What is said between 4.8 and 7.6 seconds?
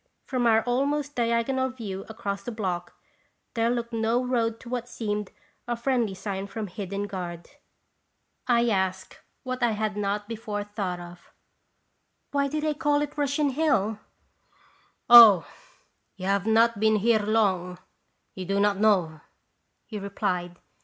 seemed a friendly sign from hid den guard.